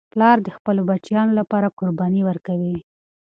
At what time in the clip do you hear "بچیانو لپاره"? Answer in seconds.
0.89-1.73